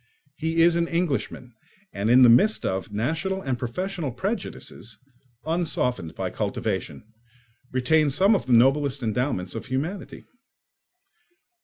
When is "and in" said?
1.93-2.23